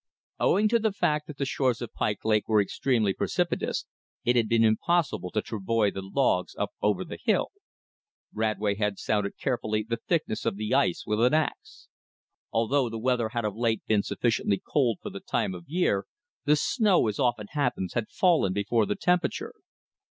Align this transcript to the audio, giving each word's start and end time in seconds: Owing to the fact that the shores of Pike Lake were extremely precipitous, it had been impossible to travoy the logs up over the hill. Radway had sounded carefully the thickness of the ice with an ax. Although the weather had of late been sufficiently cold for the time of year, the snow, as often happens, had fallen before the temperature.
Owing 0.39 0.67
to 0.69 0.79
the 0.79 0.91
fact 0.91 1.27
that 1.27 1.37
the 1.37 1.45
shores 1.45 1.79
of 1.79 1.93
Pike 1.93 2.25
Lake 2.25 2.47
were 2.49 2.59
extremely 2.59 3.13
precipitous, 3.13 3.85
it 4.25 4.35
had 4.35 4.49
been 4.49 4.63
impossible 4.63 5.29
to 5.29 5.43
travoy 5.43 5.93
the 5.93 6.01
logs 6.01 6.55
up 6.57 6.71
over 6.81 7.05
the 7.05 7.19
hill. 7.23 7.49
Radway 8.33 8.73
had 8.73 8.97
sounded 8.97 9.37
carefully 9.37 9.85
the 9.87 9.97
thickness 9.97 10.43
of 10.43 10.55
the 10.55 10.73
ice 10.73 11.03
with 11.05 11.21
an 11.21 11.35
ax. 11.35 11.87
Although 12.51 12.89
the 12.89 12.97
weather 12.97 13.29
had 13.29 13.45
of 13.45 13.55
late 13.55 13.85
been 13.85 14.01
sufficiently 14.01 14.57
cold 14.59 14.97
for 15.03 15.11
the 15.11 15.19
time 15.19 15.53
of 15.53 15.65
year, 15.69 16.07
the 16.45 16.55
snow, 16.55 17.07
as 17.07 17.19
often 17.19 17.45
happens, 17.51 17.93
had 17.93 18.09
fallen 18.09 18.53
before 18.53 18.87
the 18.87 18.95
temperature. 18.95 19.53